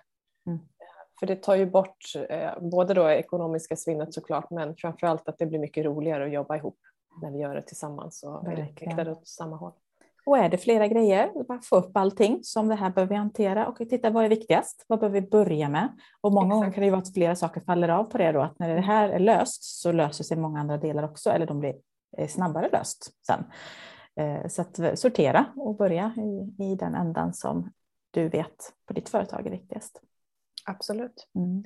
Mm. 0.48 0.60
För 1.20 1.28
det 1.28 1.36
tar 1.36 1.56
ju 1.56 1.66
bort 1.66 1.98
eh, 2.30 2.60
både 2.60 2.94
då 2.94 3.10
ekonomiska 3.10 3.76
svinnet 3.76 4.14
såklart 4.14 4.50
men 4.50 4.76
framförallt 4.76 5.30
att 5.30 5.38
det 5.38 5.46
blir 5.46 5.60
mycket 5.60 5.86
roligare 5.86 6.26
att 6.26 6.34
jobba 6.34 6.58
ihop 6.58 6.78
när 7.22 7.32
vi 7.32 7.40
gör 7.40 7.56
det 7.56 7.62
tillsammans 7.62 8.24
och 8.24 8.48
är 8.52 8.56
riktade 8.56 9.12
åt 9.12 9.28
samma 9.28 9.56
håll. 9.56 9.74
Och 10.26 10.38
är 10.38 10.50
det 10.50 10.58
flera 10.58 10.88
grejer, 10.88 11.44
bara 11.48 11.60
få 11.62 11.76
upp 11.76 11.98
allting 11.98 12.40
som 12.44 12.68
det 12.68 12.76
här 12.76 12.90
behöver 12.90 13.10
vi 13.10 13.16
hantera 13.16 13.68
och 13.68 13.78
titta 13.78 14.10
vad 14.10 14.26
är 14.26 14.30
viktigast? 14.30 14.86
Vad 14.88 15.00
behöver 15.00 15.22
vi 15.22 15.28
börja 15.28 15.70
med? 15.70 15.98
Och 16.22 16.32
många 16.32 16.46
Exakt. 16.46 16.60
gånger 16.60 16.72
kan 16.72 16.84
det 16.84 16.90
vara 16.90 17.02
att 17.02 17.14
flera 17.14 17.36
saker 17.36 17.62
faller 17.62 17.90
av 17.90 18.04
på 18.04 18.18
det 18.18 18.32
då, 18.32 18.42
att 18.42 18.60
när 18.60 18.76
det 18.76 18.82
här 18.82 19.10
är 19.10 19.20
löst 19.20 19.64
så 19.64 19.92
löser 19.92 20.24
sig 20.24 20.38
många 20.38 20.60
andra 20.60 20.78
delar 20.78 21.04
också, 21.04 21.30
eller 21.30 21.46
de 21.46 21.60
blir 21.60 21.76
eh, 22.18 22.28
snabbare 22.28 22.70
löst 22.72 23.12
sen. 23.28 23.44
Eh, 24.16 24.48
så 24.48 24.62
att 24.62 25.00
sortera 25.00 25.46
och 25.56 25.76
börja 25.76 26.14
i, 26.18 26.64
i 26.64 26.76
den 26.76 26.96
ändan 26.96 27.34
som 27.34 27.72
du 28.12 28.30
vet 28.30 28.74
på 28.88 28.94
ditt 28.94 29.10
företag 29.10 29.48
är 29.48 29.52
viktigast. 29.52 30.02
Absolut. 30.66 31.28
Mm. 31.36 31.64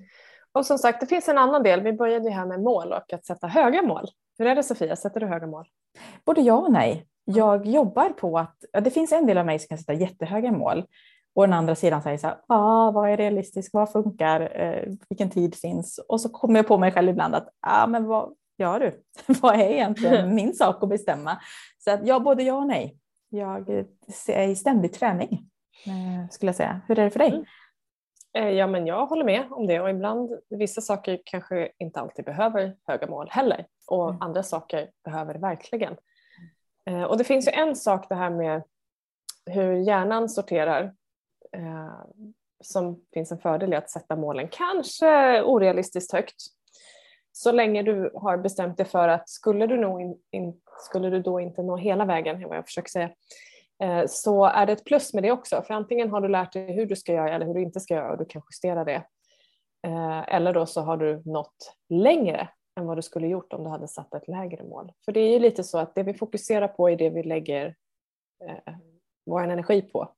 Och 0.52 0.66
som 0.66 0.78
sagt, 0.78 1.00
det 1.00 1.08
finns 1.08 1.28
en 1.28 1.38
annan 1.38 1.64
del. 1.64 1.82
Vi 1.82 1.94
började 1.94 2.26
ju 2.26 2.32
här 2.32 2.46
med 2.46 2.62
mål 2.62 2.94
och 2.94 3.14
att 3.14 3.26
sätta 3.26 3.48
höga 3.48 3.82
mål. 3.82 4.06
Hur 4.38 4.48
är 4.48 4.56
det 4.56 4.64
Sofia, 4.64 4.96
sätter 4.96 5.20
du 5.20 5.26
höga 5.26 5.48
mål? 5.48 5.68
Både 6.26 6.42
ja 6.42 6.58
och 6.58 6.72
nej 6.72 7.08
jag 7.30 7.66
jobbar 7.66 8.10
på 8.10 8.40
att, 8.40 8.56
ja, 8.72 8.82
det 8.82 8.92
finns 8.92 9.12
en 9.12 9.26
del 9.26 9.38
av 9.38 9.46
mig 9.46 9.60
som 9.60 9.68
kan 9.68 9.78
sätta 9.78 9.94
jättehöga 9.94 10.52
mål 10.52 10.86
och 11.36 11.44
den 11.44 11.54
andra 11.54 11.76
sidan 11.76 12.02
säger 12.02 12.18
så 12.18 12.28
här, 12.28 12.38
ah, 12.48 12.92
vad 12.92 13.10
är 13.10 13.18
realistiskt, 13.18 13.74
vad 13.74 13.92
funkar, 13.92 14.62
eh, 14.62 14.94
vilken 15.10 15.30
tid 15.30 15.56
finns? 15.56 16.00
Och 16.08 16.22
så 16.22 16.30
kommer 16.30 16.60
jag 16.60 16.68
på 16.68 16.78
mig 16.78 16.92
själv 16.92 17.10
ibland 17.10 17.36
att, 17.36 17.50
ah, 17.60 17.88
men 17.88 18.06
vad 18.06 18.34
gör 18.58 18.80
du? 18.80 19.04
vad 19.42 19.56
är 19.56 19.70
egentligen 19.70 20.36
min 20.36 20.54
sak 20.54 20.84
att 20.84 20.90
bestämma? 20.90 21.38
Så 21.78 21.92
att 21.92 22.08
ja, 22.08 22.20
både 22.20 22.44
ja 22.44 22.54
och 22.54 22.68
nej. 22.68 22.98
Jag 23.30 23.70
är 24.28 24.48
i 24.48 24.56
ständig 24.56 24.94
träning 24.94 25.50
eh, 25.86 26.30
skulle 26.30 26.50
jag 26.50 26.56
säga. 26.56 26.82
Hur 26.88 27.00
är 27.00 27.04
det 27.04 27.12
för 27.12 27.20
dig? 27.20 27.30
Mm. 27.30 27.46
Eh, 28.38 28.50
ja, 28.50 28.68
men 28.68 28.88
jag 28.88 29.06
håller 29.06 29.26
med 29.26 29.52
om 29.52 29.68
det 29.68 29.80
och 29.80 29.90
ibland 29.90 30.32
vissa 30.50 30.82
saker 30.82 31.20
kanske 31.24 31.72
inte 31.80 32.00
alltid 32.00 32.26
behöver 32.26 32.76
höga 32.88 33.08
mål 33.08 33.28
heller 33.30 33.66
och 33.88 34.10
mm. 34.10 34.22
andra 34.22 34.44
saker 34.44 34.90
behöver 35.04 35.36
verkligen. 35.36 35.96
Eh, 36.88 37.04
och 37.04 37.18
det 37.18 37.24
finns 37.24 37.48
ju 37.48 37.52
en 37.52 37.76
sak 37.76 38.10
det 38.10 38.16
här 38.16 38.30
med 38.30 38.64
hur 39.46 39.74
hjärnan 39.74 40.30
sorterar 40.30 40.94
eh, 41.52 41.94
som 42.64 43.02
finns 43.14 43.32
en 43.32 43.40
fördel 43.40 43.74
i 43.74 43.76
att 43.76 43.90
sätta 43.90 44.16
målen 44.16 44.48
kanske 44.48 45.42
orealistiskt 45.44 46.14
högt. 46.14 46.36
Så 47.32 47.52
länge 47.52 47.84
du 47.84 48.12
har 48.14 48.38
bestämt 48.38 48.78
dig 48.78 48.86
för 48.86 49.08
att 49.08 49.30
skulle 49.30 49.68
du, 49.68 49.78
nog 49.78 50.02
in, 50.02 50.18
in, 50.32 50.62
skulle 50.80 51.10
du 51.10 51.22
då 51.22 51.40
inte 51.40 51.64
nå 51.64 51.78
hela 51.78 52.06
vägen, 52.06 52.48
vad 52.48 52.58
jag 52.58 52.66
försöker 52.66 52.90
säga, 52.90 53.10
eh, 53.84 54.06
så 54.08 54.46
är 54.46 54.66
det 54.66 54.74
ett 54.74 54.86
plus 54.86 55.14
med 55.14 55.24
det 55.24 55.32
också. 55.32 55.62
För 55.62 55.74
antingen 55.74 56.10
har 56.10 56.22
du 56.22 56.28
lärt 56.28 56.54
dig 56.54 56.76
hur 56.76 56.86
du 56.86 56.96
ska 56.96 57.14
göra 57.14 57.36
eller 57.36 57.46
hur 57.46 57.54
du 57.54 57.62
inte 57.62 57.80
ska 57.80 57.94
göra 57.94 58.12
och 58.12 58.18
du 58.18 58.26
kan 58.26 58.42
justera 58.52 58.84
det. 58.84 59.04
Eh, 59.88 60.36
eller 60.36 60.54
då 60.54 60.66
så 60.66 60.82
har 60.82 60.98
du 60.98 61.22
nått 61.26 61.76
längre 61.90 62.50
än 62.78 62.86
vad 62.86 62.98
du 62.98 63.02
skulle 63.02 63.28
gjort 63.28 63.54
om 63.54 63.64
du 63.64 63.70
hade 63.70 63.88
satt 63.88 64.14
ett 64.14 64.28
lägre 64.28 64.64
mål. 64.64 64.94
För 65.06 65.12
det 65.12 65.20
är 65.20 65.34
ju 65.34 65.40
lite 65.40 65.64
så 65.64 65.78
att 65.78 65.96
det 65.96 66.04
vi 66.04 66.14
fokuserar 66.14 66.68
på 66.68 66.90
är 66.90 66.96
det 66.96 67.10
vi 67.10 67.24
lägger 67.24 67.76
eh, 68.44 68.74
vår 69.26 69.44
energi 69.44 69.82
på. 69.82 70.12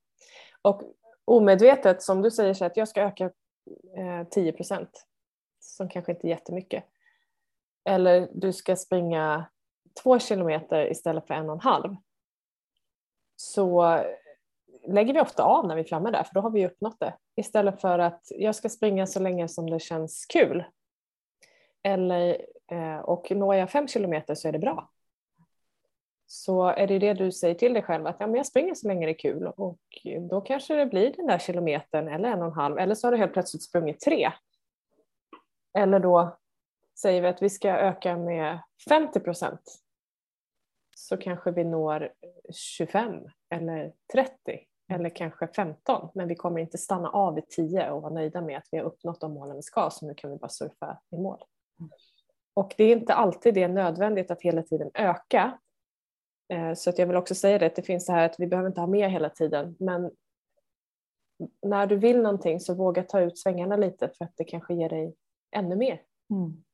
Och 0.62 0.82
omedvetet, 1.24 2.02
som 2.02 2.22
du 2.22 2.30
säger 2.30 2.54
så 2.54 2.64
att 2.64 2.76
jag 2.76 2.88
ska 2.88 3.02
öka 3.02 3.30
eh, 3.96 4.28
10 4.30 4.52
procent, 4.52 5.06
som 5.60 5.88
kanske 5.88 6.12
inte 6.12 6.26
är 6.26 6.28
jättemycket. 6.28 6.84
Eller 7.84 8.28
du 8.32 8.52
ska 8.52 8.76
springa 8.76 9.50
två 10.02 10.18
kilometer 10.18 10.90
istället 10.90 11.26
för 11.26 11.34
en 11.34 11.48
och 11.48 11.54
en 11.54 11.60
halv. 11.60 11.96
Så 13.36 14.00
lägger 14.86 15.14
vi 15.14 15.20
ofta 15.20 15.42
av 15.42 15.66
när 15.66 15.74
vi 15.74 15.80
är 15.80 15.84
framme 15.84 16.10
där, 16.10 16.22
för 16.22 16.34
då 16.34 16.40
har 16.40 16.50
vi 16.50 16.66
uppnått 16.66 17.00
det. 17.00 17.14
Istället 17.36 17.80
för 17.80 17.98
att 17.98 18.26
jag 18.30 18.54
ska 18.54 18.68
springa 18.68 19.06
så 19.06 19.20
länge 19.20 19.48
som 19.48 19.70
det 19.70 19.80
känns 19.80 20.26
kul 20.26 20.64
eller, 21.82 22.46
eh, 22.72 22.98
och 22.98 23.30
når 23.30 23.54
jag 23.54 23.70
fem 23.70 23.88
kilometer 23.88 24.34
så 24.34 24.48
är 24.48 24.52
det 24.52 24.58
bra. 24.58 24.90
Så 26.26 26.66
är 26.66 26.86
det 26.86 26.98
det 26.98 27.14
du 27.14 27.32
säger 27.32 27.54
till 27.54 27.72
dig 27.72 27.82
själv 27.82 28.06
att 28.06 28.16
ja, 28.18 28.26
men 28.26 28.36
jag 28.36 28.46
springer 28.46 28.74
så 28.74 28.88
länge 28.88 29.06
det 29.06 29.12
är 29.12 29.18
kul 29.18 29.46
och 29.46 29.78
då 30.30 30.40
kanske 30.40 30.74
det 30.74 30.86
blir 30.86 31.12
den 31.16 31.26
där 31.26 31.38
kilometern 31.38 32.08
eller 32.08 32.28
en 32.28 32.42
och 32.42 32.46
en 32.46 32.52
halv 32.52 32.78
eller 32.78 32.94
så 32.94 33.06
har 33.06 33.12
du 33.12 33.18
helt 33.18 33.32
plötsligt 33.32 33.62
sprungit 33.62 34.00
tre. 34.00 34.32
Eller 35.78 36.00
då 36.00 36.38
säger 37.00 37.22
vi 37.22 37.28
att 37.28 37.42
vi 37.42 37.50
ska 37.50 37.68
öka 37.68 38.16
med 38.16 38.58
50 38.88 39.20
procent 39.20 39.80
så 40.96 41.16
kanske 41.16 41.50
vi 41.50 41.64
når 41.64 42.12
25 42.52 43.28
eller 43.54 43.92
30 44.12 44.32
eller 44.92 45.10
kanske 45.10 45.48
15 45.48 46.08
men 46.14 46.28
vi 46.28 46.34
kommer 46.34 46.60
inte 46.60 46.78
stanna 46.78 47.08
av 47.08 47.34
vid 47.34 47.48
10 47.48 47.90
och 47.90 48.02
vara 48.02 48.12
nöjda 48.12 48.40
med 48.40 48.58
att 48.58 48.68
vi 48.70 48.78
har 48.78 48.84
uppnått 48.84 49.20
de 49.20 49.34
målen 49.34 49.56
vi 49.56 49.62
ska 49.62 49.90
så 49.90 50.06
nu 50.06 50.14
kan 50.14 50.30
vi 50.30 50.36
bara 50.36 50.48
surfa 50.48 51.00
i 51.10 51.16
mål. 51.16 51.38
Och 52.54 52.74
det 52.76 52.84
är 52.84 52.96
inte 52.96 53.14
alltid 53.14 53.54
det 53.54 53.62
är 53.62 53.68
nödvändigt 53.68 54.30
att 54.30 54.42
hela 54.42 54.62
tiden 54.62 54.90
öka. 54.94 55.58
Eh, 56.52 56.74
så 56.74 56.90
att 56.90 56.98
jag 56.98 57.06
vill 57.06 57.16
också 57.16 57.34
säga 57.34 57.58
det, 57.58 57.66
att 57.66 57.76
det 57.76 57.82
finns 57.82 58.06
det 58.06 58.12
här 58.12 58.26
att 58.26 58.40
vi 58.40 58.46
behöver 58.46 58.68
inte 58.68 58.80
ha 58.80 58.86
mer 58.86 59.08
hela 59.08 59.30
tiden. 59.30 59.76
Men 59.78 60.10
när 61.62 61.86
du 61.86 61.96
vill 61.96 62.22
någonting 62.22 62.60
så 62.60 62.74
våga 62.74 63.02
ta 63.02 63.20
ut 63.20 63.38
svängarna 63.38 63.76
lite 63.76 64.10
för 64.18 64.24
att 64.24 64.32
det 64.36 64.44
kanske 64.44 64.74
ger 64.74 64.88
dig 64.88 65.14
ännu 65.56 65.76
mer. 65.76 66.00
Mm. 66.30 66.64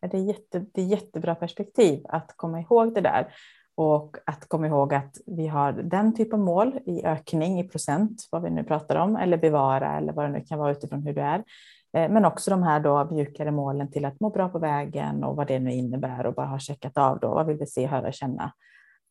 Det, 0.00 0.16
är 0.16 0.22
jätte, 0.22 0.66
det 0.72 0.82
är 0.82 0.86
jättebra 0.86 1.34
perspektiv 1.34 2.04
att 2.08 2.36
komma 2.36 2.60
ihåg 2.60 2.94
det 2.94 3.00
där. 3.00 3.34
Och 3.74 4.16
att 4.26 4.48
komma 4.48 4.66
ihåg 4.66 4.94
att 4.94 5.16
vi 5.26 5.46
har 5.46 5.72
den 5.72 6.14
typ 6.14 6.32
av 6.32 6.38
mål 6.38 6.78
i 6.86 7.04
ökning 7.04 7.60
i 7.60 7.68
procent, 7.68 8.28
vad 8.30 8.42
vi 8.42 8.50
nu 8.50 8.64
pratar 8.64 8.96
om, 8.96 9.16
eller 9.16 9.36
bevara 9.36 9.96
eller 9.98 10.12
vad 10.12 10.24
det 10.24 10.32
nu 10.32 10.40
kan 10.40 10.58
vara 10.58 10.72
utifrån 10.72 11.02
hur 11.02 11.12
du 11.12 11.20
är. 11.20 11.44
Eh, 11.92 12.10
men 12.10 12.24
också 12.24 12.50
de 12.50 12.62
här 12.62 12.80
då 12.80 13.08
mjukare 13.10 13.50
målen 13.50 13.90
till 13.90 14.04
att 14.04 14.20
må 14.20 14.30
bra 14.30 14.48
på 14.48 14.58
vägen 14.58 15.24
och 15.24 15.36
vad 15.36 15.46
det 15.46 15.58
nu 15.58 15.72
innebär 15.72 16.26
och 16.26 16.34
bara 16.34 16.46
ha 16.46 16.58
checkat 16.58 16.98
av 16.98 17.18
då. 17.20 17.28
Vad 17.28 17.46
vill 17.46 17.58
vi 17.58 17.66
se, 17.66 17.86
höra, 17.86 18.12
känna 18.12 18.52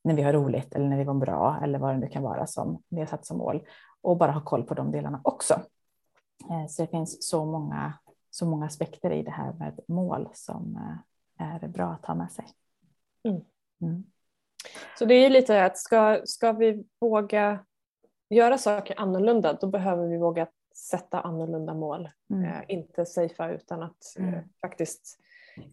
när 0.03 0.13
vi 0.13 0.21
har 0.21 0.33
roligt 0.33 0.75
eller 0.75 0.85
när 0.85 0.97
vi 0.97 1.03
var 1.03 1.13
bra 1.13 1.59
eller 1.63 1.79
vad 1.79 1.95
det 1.95 1.99
nu 1.99 2.07
kan 2.07 2.23
vara 2.23 2.47
som 2.47 2.83
vi 2.89 2.99
har 2.99 3.05
satt 3.05 3.25
som 3.25 3.37
mål 3.37 3.67
och 4.01 4.17
bara 4.17 4.31
ha 4.31 4.41
koll 4.41 4.63
på 4.63 4.73
de 4.73 4.91
delarna 4.91 5.21
också. 5.23 5.53
Eh, 6.49 6.67
så 6.67 6.81
det 6.81 6.87
finns 6.87 7.29
så 7.29 7.45
många, 7.45 7.93
så 8.29 8.45
många 8.45 8.65
aspekter 8.65 9.11
i 9.11 9.23
det 9.23 9.31
här 9.31 9.53
med 9.53 9.79
mål 9.87 10.29
som 10.33 10.79
eh, 11.39 11.55
är 11.55 11.67
bra 11.67 11.85
att 11.85 12.05
ha 12.05 12.15
med 12.15 12.31
sig. 12.31 12.45
Mm. 13.23 13.41
Mm. 13.81 14.03
Så 14.99 15.05
det 15.05 15.15
är 15.15 15.21
ju 15.21 15.29
lite 15.29 15.65
att 15.65 15.77
ska, 15.77 16.21
ska 16.25 16.51
vi 16.51 16.85
våga 16.99 17.59
göra 18.29 18.57
saker 18.57 18.99
annorlunda 18.99 19.53
då 19.53 19.67
behöver 19.67 20.07
vi 20.07 20.17
våga 20.17 20.47
sätta 20.77 21.19
annorlunda 21.19 21.73
mål. 21.73 22.09
Mm. 22.29 22.43
Eh, 22.43 22.61
inte 22.67 23.05
safea 23.05 23.51
utan 23.51 23.83
att 23.83 24.15
eh, 24.19 24.27
mm. 24.27 24.39
faktiskt 24.61 25.19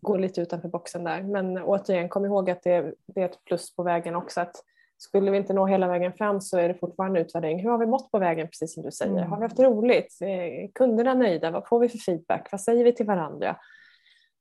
gå 0.01 0.17
lite 0.17 0.41
utanför 0.41 0.69
boxen 0.69 1.05
där. 1.05 1.23
Men 1.23 1.59
återigen, 1.59 2.09
kom 2.09 2.25
ihåg 2.25 2.51
att 2.51 2.63
det, 2.63 2.95
det, 3.07 3.21
är 3.21 3.25
ett 3.25 3.45
plus 3.45 3.77
på 3.77 3.83
vägen 3.83 4.15
också. 4.15 4.41
Att 4.41 4.57
skulle 4.97 5.31
vi 5.31 5.37
inte 5.37 5.53
nå 5.53 5.67
hela 5.67 5.89
vägen 5.89 6.13
fram 6.13 6.41
så 6.41 6.59
är 6.59 6.69
det 6.69 6.75
fortfarande 6.75 7.21
utvärdering. 7.21 7.63
Hur 7.63 7.71
har 7.71 7.79
vi 7.79 7.87
mått 7.87 8.11
på 8.11 8.19
vägen 8.19 8.47
precis 8.47 8.75
som 8.75 8.83
du 8.83 8.91
säger? 8.91 9.13
Mm. 9.13 9.31
Har 9.31 9.37
vi 9.37 9.43
haft 9.43 9.59
roligt? 9.59 10.19
Är 10.21 10.69
kunderna 10.75 11.15
nöjda? 11.15 11.51
Vad 11.51 11.69
får 11.69 11.81
vi 11.81 11.89
för 11.89 11.99
feedback? 11.99 12.49
Vad 12.53 12.61
säger 12.61 12.85
vi 12.85 12.93
till 12.93 13.07
varandra? 13.07 13.57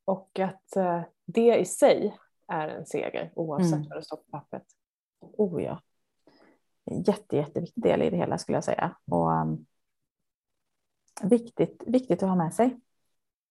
Och 0.06 0.40
att 0.40 0.76
eh, 0.76 1.02
det 1.26 1.56
i 1.58 1.66
sig 1.66 2.18
är 2.48 2.68
en 2.68 2.86
seger 2.86 3.32
oavsett 3.36 3.74
mm. 3.74 3.88
vad 3.90 3.98
det 3.98 4.04
står 4.04 4.18
på 4.18 4.32
pappret. 4.32 4.66
Oh 5.20 5.64
ja. 5.64 5.82
Jätte, 7.08 7.38
jätteviktig 7.38 7.84
del 7.84 8.02
i 8.02 8.10
det 8.10 8.18
hela 8.18 8.38
skulle 8.38 8.56
jag 8.56 8.64
säga. 8.64 8.96
Och, 9.12 9.32
um, 9.32 9.66
viktigt, 11.22 11.84
viktigt 11.86 12.24
att 12.24 12.30
ha 12.30 12.36
med 12.36 12.54
sig. 12.54 12.80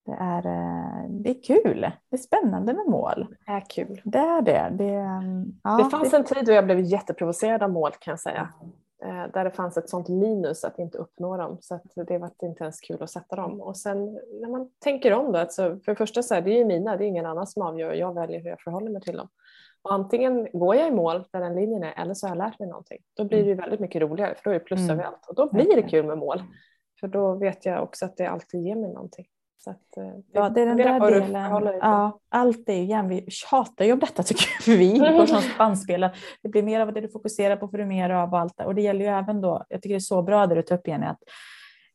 Det 0.07 0.16
är, 0.21 0.47
eh, 0.47 1.11
det 1.11 1.31
är 1.31 1.42
kul. 1.42 1.81
Det 1.81 2.16
är 2.16 2.21
spännande 2.21 2.75
med 2.75 2.87
mål. 2.87 3.26
Det 3.47 3.52
är 3.52 3.61
kul. 3.61 4.00
Det 4.04 4.19
är 4.19 4.42
det. 4.42 4.73
Det, 4.73 4.97
um, 4.97 5.61
ja, 5.62 5.76
det 5.85 5.90
fanns 5.90 6.11
det... 6.11 6.16
en 6.16 6.25
tid 6.25 6.47
då 6.47 6.52
jag 6.52 6.64
blev 6.64 6.81
jätteprovocerad 6.81 7.62
av 7.62 7.71
mål 7.71 7.90
kan 8.00 8.12
jag 8.12 8.21
säga. 8.21 8.49
Eh, 9.04 9.33
där 9.33 9.45
det 9.45 9.50
fanns 9.50 9.76
ett 9.76 9.88
sånt 9.88 10.09
minus 10.09 10.64
att 10.64 10.78
inte 10.78 10.99
uppnå 10.99 11.37
dem 11.37 11.59
så 11.61 11.75
att 11.75 11.83
det 11.95 12.19
var 12.19 12.31
inte 12.42 12.64
ens 12.64 12.81
kul 12.81 13.02
att 13.02 13.11
sätta 13.11 13.37
dem. 13.37 13.61
Och 13.61 13.76
sen 13.76 14.12
när 14.40 14.50
man 14.50 14.71
tänker 14.78 15.12
om 15.12 15.33
då, 15.33 15.38
alltså 15.38 15.62
för 15.62 15.92
det 15.92 15.97
första 15.97 16.23
så 16.23 16.35
är 16.35 16.42
det 16.42 16.50
ju 16.50 16.64
mina, 16.64 16.97
det 16.97 17.04
är 17.04 17.09
ingen 17.09 17.26
annan 17.26 17.47
som 17.47 17.62
avgör, 17.62 17.92
jag 17.92 18.14
väljer 18.14 18.40
hur 18.40 18.49
jag 18.49 18.61
förhåller 18.61 18.90
mig 18.90 19.02
till 19.02 19.16
dem. 19.16 19.28
Och 19.83 19.92
antingen 19.92 20.49
går 20.52 20.76
jag 20.76 20.88
i 20.88 20.90
mål 20.90 21.25
där 21.31 21.40
den 21.40 21.54
linjen 21.54 21.83
är 21.83 21.92
eller 22.02 22.14
så 22.14 22.26
har 22.26 22.37
jag 22.37 22.45
lärt 22.45 22.59
mig 22.59 22.69
någonting. 22.69 22.99
Då 23.16 23.25
blir 23.25 23.42
det 23.42 23.49
ju 23.49 23.54
väldigt 23.54 23.81
mycket 23.81 24.02
roligare 24.02 24.35
för 24.35 24.45
då 24.45 24.50
är 24.50 24.54
det 24.54 24.64
plus 24.64 24.81
mm. 24.81 24.90
överallt 24.90 25.26
och 25.28 25.35
då 25.35 25.52
blir 25.52 25.76
det 25.76 25.83
kul 25.83 26.07
med 26.07 26.19
mål. 26.19 26.42
För 27.02 27.09
då 27.09 27.35
vet 27.35 27.66
jag 27.66 27.82
också 27.82 28.04
att 28.04 28.16
det 28.16 28.26
alltid 28.26 28.61
ger 28.61 28.76
mig 28.76 28.92
någonting. 28.92 29.26
Så 29.64 29.71
att, 29.71 29.97
eh, 29.97 30.12
ja, 30.32 30.49
det 30.49 30.62
är 30.62 30.66
den 30.66 30.76
där 30.76 31.11
delen. 31.11 31.32
Ja, 31.80 32.21
allt 32.28 32.68
är 32.68 32.75
ju 32.75 32.82
igen, 32.82 33.09
vi 33.09 33.30
tjatar 33.30 33.85
ju 33.85 33.92
om 33.92 33.99
detta 33.99 34.23
tycker 34.23 34.47
vi 34.76 35.18
på 35.18 35.26
som 35.26 35.40
spanspelare. 35.40 36.14
Det 36.42 36.49
blir 36.49 36.62
mer 36.62 36.80
av 36.80 36.92
det 36.92 37.00
du 37.00 37.09
fokuserar 37.09 37.56
på 37.56 37.68
för 37.68 37.78
du 37.78 37.87
mer 37.87 38.11
av 38.11 38.35
allt 38.35 38.56
det. 38.56 38.64
Och 38.64 38.75
det 38.75 38.82
gäller 38.82 39.04
ju 39.04 39.11
även 39.11 39.40
då, 39.40 39.64
jag 39.68 39.82
tycker 39.82 39.94
det 39.94 39.99
är 39.99 40.00
så 40.00 40.23
bra 40.23 40.47
det 40.47 40.54
du 40.54 40.62
tar 40.62 40.76
upp 40.76 40.88
Jenny, 40.88 41.06
att 41.06 41.21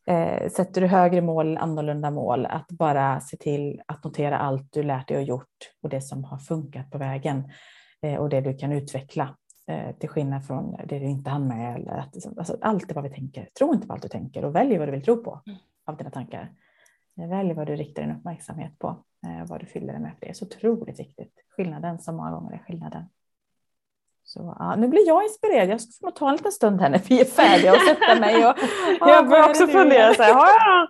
eh, 0.07 0.49
sätter 0.49 0.81
du 0.81 0.87
högre 0.87 1.21
mål, 1.21 1.57
annorlunda 1.57 2.11
mål, 2.11 2.45
att 2.45 2.67
bara 2.67 3.19
se 3.19 3.37
till 3.37 3.81
att 3.85 4.03
notera 4.03 4.37
allt 4.37 4.73
du 4.73 4.83
lärt 4.83 5.07
dig 5.07 5.17
och 5.17 5.23
gjort 5.23 5.71
och 5.83 5.89
det 5.89 6.01
som 6.01 6.23
har 6.23 6.37
funkat 6.37 6.91
på 6.91 6.97
vägen 6.97 7.51
eh, 8.01 8.15
och 8.15 8.29
det 8.29 8.41
du 8.41 8.57
kan 8.57 8.71
utveckla 8.71 9.35
eh, 9.67 9.95
till 9.95 10.09
skillnad 10.09 10.45
från 10.45 10.71
det 10.71 10.99
du 10.99 11.05
inte 11.05 11.29
hann 11.29 11.47
med. 11.47 11.75
Eller 11.75 11.91
att, 11.91 12.37
alltså, 12.37 12.57
allt 12.61 12.91
är 12.91 12.95
vad 12.95 13.03
vi 13.03 13.09
tänker. 13.09 13.49
Tro 13.57 13.73
inte 13.73 13.87
på 13.87 13.93
allt 13.93 14.01
du 14.01 14.09
tänker 14.09 14.45
och 14.45 14.55
välj 14.55 14.77
vad 14.77 14.87
du 14.87 14.91
vill 14.91 15.03
tro 15.03 15.23
på 15.23 15.41
mm. 15.45 15.59
av 15.85 15.97
dina 15.97 16.09
tankar. 16.09 16.51
Välj 17.15 17.53
vad 17.53 17.67
du 17.67 17.75
riktar 17.75 18.01
din 18.01 18.15
uppmärksamhet 18.15 18.79
på, 18.79 18.87
eh, 19.27 19.47
vad 19.47 19.59
du 19.59 19.65
fyller 19.65 19.93
det 19.93 19.99
med. 19.99 20.11
det 20.19 20.29
är 20.29 20.33
så 20.33 20.45
otroligt 20.45 20.99
viktigt. 20.99 21.33
Skillnaden 21.49 21.99
som 21.99 22.15
många 22.15 22.31
gånger 22.31 22.53
är 22.53 22.63
skillnaden. 22.67 23.03
Så, 24.23 24.55
ja, 24.59 24.75
nu 24.75 24.87
blir 24.87 25.07
jag 25.07 25.23
inspirerad. 25.23 25.69
Jag 25.69 25.81
ska 25.81 26.11
ta 26.11 26.29
en 26.29 26.35
liten 26.35 26.51
stund 26.51 26.81
här 26.81 26.89
när 26.89 26.99
vi 26.99 27.21
är 27.21 27.25
färdiga 27.25 27.73
och 27.73 27.81
sätta 27.81 28.19
mig. 28.19 28.47
Och, 28.47 28.55
jag 28.99 29.29
börjar 29.29 29.49
också 29.49 29.67
fundera, 29.67 30.13
så 30.13 30.23
här, 30.23 30.33
har, 30.33 30.47
jag, 30.47 30.87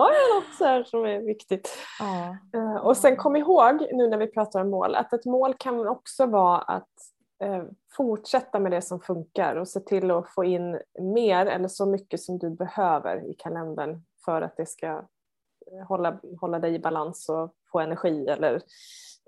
har 0.00 0.12
jag 0.12 0.36
något 0.36 0.54
så 0.58 0.64
här 0.64 0.84
som 0.84 1.04
är 1.04 1.20
viktigt? 1.20 1.78
Ja. 1.98 2.36
Uh, 2.60 2.76
och 2.76 2.96
sen 2.96 3.16
kom 3.16 3.36
ihåg 3.36 3.86
nu 3.92 4.08
när 4.08 4.18
vi 4.18 4.26
pratar 4.26 4.60
om 4.60 4.70
mål 4.70 4.94
att 4.94 5.12
ett 5.12 5.24
mål 5.24 5.54
kan 5.54 5.88
också 5.88 6.26
vara 6.26 6.58
att 6.58 6.88
fortsätta 7.96 8.60
med 8.60 8.72
det 8.72 8.82
som 8.82 9.00
funkar 9.00 9.56
och 9.56 9.68
se 9.68 9.80
till 9.80 10.10
att 10.10 10.28
få 10.28 10.44
in 10.44 10.80
mer 11.00 11.46
eller 11.46 11.68
så 11.68 11.86
mycket 11.86 12.20
som 12.20 12.38
du 12.38 12.50
behöver 12.50 13.30
i 13.30 13.34
kalendern 13.34 14.02
för 14.24 14.42
att 14.42 14.56
det 14.56 14.66
ska 14.66 15.08
hålla, 15.88 16.20
hålla 16.40 16.58
dig 16.58 16.74
i 16.74 16.78
balans 16.78 17.28
och 17.28 17.54
få 17.72 17.80
energi 17.80 18.26
eller 18.26 18.62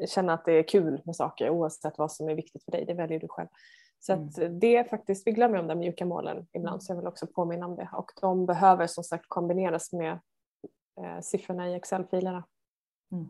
känna 0.08 0.32
att 0.32 0.44
det 0.44 0.52
är 0.52 0.62
kul 0.62 1.02
med 1.04 1.16
saker 1.16 1.50
oavsett 1.50 1.98
vad 1.98 2.12
som 2.12 2.28
är 2.28 2.34
viktigt 2.34 2.64
för 2.64 2.72
dig. 2.72 2.84
Det 2.84 2.94
väljer 2.94 3.20
du 3.20 3.28
själv. 3.28 3.48
Så 3.98 4.12
mm. 4.12 4.58
det 4.58 4.76
är 4.76 4.84
faktiskt, 4.84 5.26
vi 5.26 5.32
glömmer 5.32 5.58
om 5.58 5.66
de 5.66 5.78
mjuka 5.78 6.06
målen 6.06 6.46
ibland 6.52 6.82
så 6.82 6.92
jag 6.92 6.96
vill 6.96 7.06
också 7.06 7.26
påminna 7.26 7.66
om 7.66 7.76
det. 7.76 7.88
Och 7.92 8.10
de 8.20 8.46
behöver 8.46 8.86
som 8.86 9.04
sagt 9.04 9.24
kombineras 9.28 9.92
med 9.92 10.12
eh, 11.00 11.20
siffrorna 11.22 11.68
i 11.68 11.74
Excel-filerna. 11.74 12.44
Mm. 13.12 13.26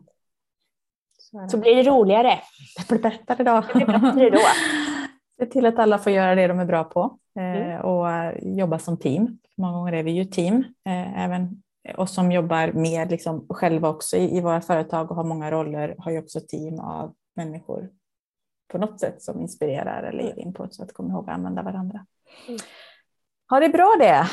Så, 1.31 1.47
så, 1.49 1.57
blir 1.57 1.75
det 1.75 1.83
roligare. 1.83 2.39
Det 2.77 2.87
blir 2.87 2.99
bättre 2.99 3.43
då. 3.43 3.63
Det 3.73 3.85
blir 3.85 3.99
bättre 3.99 4.29
då. 4.29 4.39
Se 5.39 5.45
till 5.45 5.65
att 5.65 5.79
alla 5.79 5.97
får 5.97 6.11
göra 6.11 6.35
det 6.35 6.47
de 6.47 6.59
är 6.59 6.65
bra 6.65 6.83
på 6.83 7.17
eh, 7.39 7.43
mm. 7.43 7.81
och 7.81 8.11
eh, 8.11 8.57
jobba 8.57 8.79
som 8.79 8.97
team. 8.97 9.39
Många 9.57 9.73
gånger 9.73 9.93
är 9.93 10.03
vi 10.03 10.11
ju 10.11 10.25
team, 10.25 10.63
eh, 10.85 11.23
även 11.23 11.63
och 11.97 12.09
som 12.09 12.31
jobbar 12.31 12.71
mer 12.71 13.09
liksom 13.09 13.47
själva 13.49 13.89
också 13.89 14.17
i, 14.17 14.37
i 14.37 14.41
våra 14.41 14.61
företag 14.61 15.11
och 15.11 15.17
har 15.17 15.23
många 15.23 15.51
roller 15.51 15.95
har 15.97 16.11
ju 16.11 16.19
också 16.19 16.39
team 16.39 16.79
av 16.79 17.13
människor 17.35 17.89
på 18.71 18.77
något 18.77 18.99
sätt 18.99 19.21
som 19.21 19.41
inspirerar 19.41 20.03
eller 20.03 20.23
ger 20.23 20.39
input 20.39 20.75
så 20.75 20.83
att 20.83 20.93
komma 20.93 21.13
ihåg 21.13 21.29
att 21.29 21.35
använda 21.35 21.63
varandra. 21.63 22.05
Mm. 22.47 22.59
Ha 23.49 23.59
det 23.59 23.69
bra 23.69 23.95
det. 23.99 24.29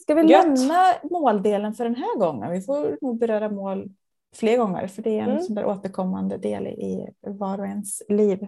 Ska 0.00 0.14
vi 0.14 0.22
Gött. 0.22 0.46
lämna 0.46 0.94
måldelen 1.10 1.74
för 1.74 1.84
den 1.84 1.94
här 1.94 2.18
gången? 2.18 2.50
Vi 2.50 2.60
får 2.60 2.98
nog 3.00 3.18
beröra 3.18 3.48
mål 3.48 3.88
fler 4.34 4.56
gånger 4.56 4.86
för 4.86 5.02
det 5.02 5.18
är 5.18 5.22
en 5.22 5.30
mm. 5.30 5.42
sån 5.42 5.54
där 5.54 5.64
återkommande 5.64 6.36
del 6.38 6.66
i 6.66 7.08
var 7.20 7.58
och 7.58 7.66
ens 7.66 8.02
liv. 8.08 8.46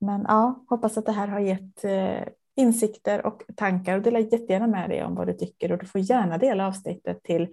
Men 0.00 0.24
ja, 0.28 0.64
hoppas 0.68 0.98
att 0.98 1.06
det 1.06 1.12
här 1.12 1.28
har 1.28 1.40
gett 1.40 1.84
eh, 1.84 2.28
insikter 2.56 3.26
och 3.26 3.42
tankar 3.56 3.96
och 3.96 4.02
dela 4.02 4.18
jättegärna 4.18 4.66
med 4.66 4.90
dig 4.90 5.04
om 5.04 5.14
vad 5.14 5.26
du 5.26 5.32
tycker 5.32 5.72
och 5.72 5.78
du 5.78 5.86
får 5.86 6.00
gärna 6.00 6.38
dela 6.38 6.66
avsnittet 6.66 7.22
till 7.22 7.48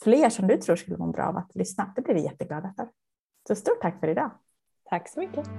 fler 0.00 0.30
som 0.30 0.46
du 0.46 0.56
tror 0.56 0.76
skulle 0.76 0.96
må 0.96 1.06
bra 1.06 1.24
av 1.24 1.36
att 1.36 1.54
lyssna. 1.54 1.92
Det 1.96 2.02
blir 2.02 2.14
vi 2.14 2.22
jätteglada 2.22 2.72
för. 2.76 2.88
Så 3.48 3.54
stort 3.54 3.80
tack 3.80 4.00
för 4.00 4.08
idag. 4.08 4.30
Tack 4.84 5.08
så 5.08 5.20
mycket. 5.20 5.50